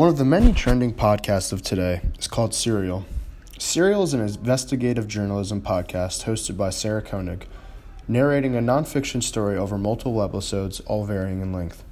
[0.00, 3.04] One of the many trending podcasts of today is called Serial.
[3.58, 7.46] Serial is an investigative journalism podcast hosted by Sarah Koenig,
[8.08, 11.84] narrating a nonfiction story over multiple episodes, all varying in length.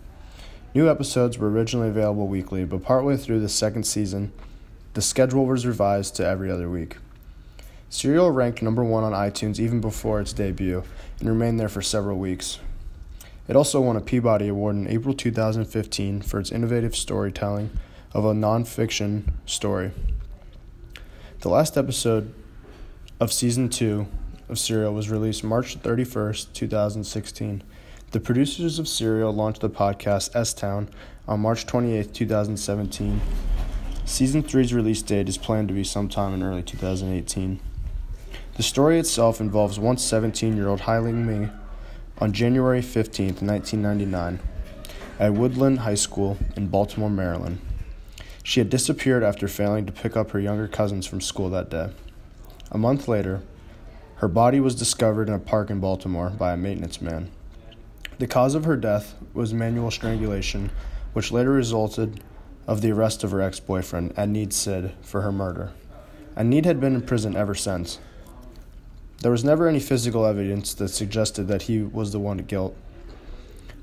[0.75, 4.33] New episodes were originally available weekly, but partway through the second season,
[4.95, 6.97] the schedule was revised to every other week.
[7.91, 10.83] Serial ranked number one on iTunes even before its debut
[11.21, 12.59] and remained there for several weeks.
[13.49, 17.69] It also won a Peabody Award in April 2015 for its innovative storytelling
[18.13, 19.91] of a nonfiction story.
[21.41, 22.35] The last episode
[23.21, 24.07] of season two
[24.49, 27.63] of Serial was released March 31st, 2016.
[28.11, 30.89] The producers of Serial launched the podcast S Town
[31.27, 33.21] on March 28, 2017.
[34.07, 37.61] Season 3's release date is planned to be sometime in early 2018.
[38.57, 41.51] The story itself involves once 17 year old Hae Min Lee
[42.19, 44.41] on January 15, 1999,
[45.21, 47.61] at Woodlawn High School in Baltimore, Maryland.
[48.49, 51.91] She had disappeared after failing to pick up her younger cousins from school that day.
[52.71, 53.43] A month later,
[54.17, 57.31] her body was discovered in a park in Baltimore by a maintenance man.
[58.19, 60.71] The cause of her death was manual strangulation,
[61.13, 62.25] which later resulted
[62.67, 65.73] of the arrest of her ex-boyfriend, Adnan Syed, for her murder.
[66.35, 67.99] Adnan had been in prison ever since.
[69.21, 72.75] There was never any physical evidence that suggested that he was the one at guilt,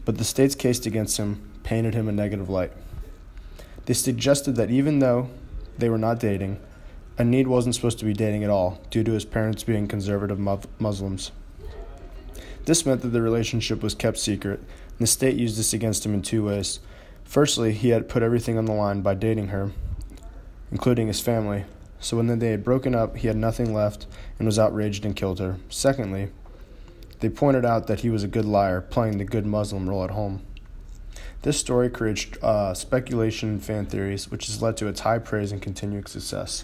[0.05, 2.71] but the state's case against him painted him a negative light.
[3.85, 5.29] They suggested that even though
[5.77, 6.59] they were not dating,
[7.17, 10.39] Adnan wasn't supposed to be dating at all due to his parents being conservative
[10.79, 11.31] Muslims.
[12.65, 16.13] This meant that the relationship was kept secret, and the state used this against him
[16.13, 16.79] in two ways.
[17.23, 19.71] Firstly, he had put everything on the line by dating her,
[20.71, 21.65] including his family,
[21.99, 25.39] so when they had broken up, he had nothing left and was outraged and killed
[25.39, 25.57] her.
[25.69, 26.29] Secondly,
[27.19, 30.11] they pointed out that he was a good liar, playing the good Muslim role at
[30.11, 30.41] home.
[31.45, 35.51] This story creates uh, speculation and fan theories, which has led to its high praise
[35.51, 36.63] and continued success.